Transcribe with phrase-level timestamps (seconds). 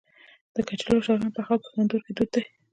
[0.55, 2.43] د کچالو او شلغم پخول په تندور کې دود دی.